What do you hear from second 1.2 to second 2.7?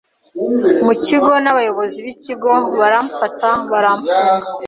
n’abayobozi b’ikigo